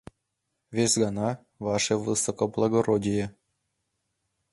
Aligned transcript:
Вес 0.75 0.93
гана: 1.03 1.29
«Ваше 1.63 1.95
высокоблагородие». 1.95 3.27